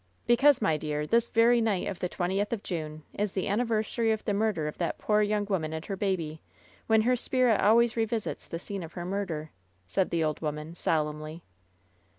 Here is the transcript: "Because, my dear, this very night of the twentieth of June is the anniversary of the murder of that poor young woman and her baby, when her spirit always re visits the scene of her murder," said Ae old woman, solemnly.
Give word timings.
"Because, 0.25 0.63
my 0.63 0.77
dear, 0.77 1.05
this 1.05 1.27
very 1.29 1.61
night 1.61 1.87
of 1.87 1.99
the 1.99 2.09
twentieth 2.09 2.51
of 2.51 2.63
June 2.63 3.03
is 3.13 3.33
the 3.33 3.47
anniversary 3.47 4.11
of 4.11 4.25
the 4.25 4.33
murder 4.33 4.67
of 4.67 4.79
that 4.79 4.97
poor 4.97 5.21
young 5.21 5.45
woman 5.45 5.73
and 5.73 5.85
her 5.85 5.95
baby, 5.95 6.41
when 6.87 7.03
her 7.03 7.15
spirit 7.15 7.61
always 7.61 7.95
re 7.95 8.05
visits 8.05 8.47
the 8.47 8.57
scene 8.57 8.81
of 8.81 8.93
her 8.93 9.05
murder," 9.05 9.51
said 9.85 10.11
Ae 10.11 10.23
old 10.23 10.41
woman, 10.41 10.75
solemnly. 10.75 11.43